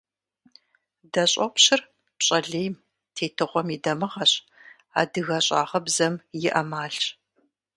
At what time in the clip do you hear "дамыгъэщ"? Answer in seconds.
3.83-4.33